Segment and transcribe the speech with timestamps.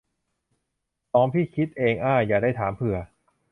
[1.13, 2.97] สองพี่คิดเองอ้า อย่าได้ถามเผือ